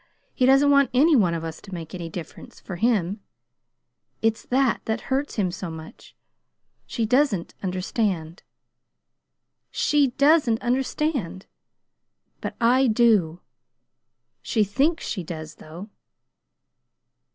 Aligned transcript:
He 0.33 0.47
doesn't 0.47 0.71
want 0.71 0.89
any 0.95 1.15
one 1.15 1.35
of 1.35 1.43
us 1.43 1.61
to 1.61 1.71
make 1.75 1.93
any 1.93 2.09
difference 2.09 2.59
for 2.59 2.77
him. 2.77 3.21
It's 4.23 4.43
that 4.47 4.81
that 4.85 5.01
hurts 5.13 5.35
him 5.35 5.51
so. 5.51 5.91
She 6.87 7.05
doesn't 7.05 7.53
understand. 7.61 8.41
She 9.69 10.07
doesn't 10.17 10.59
understand! 10.59 11.45
But 12.41 12.55
I 12.59 12.87
do. 12.87 13.41
She 14.41 14.63
thinks 14.63 15.07
she 15.07 15.23
does, 15.23 15.57
though!" 15.57 15.91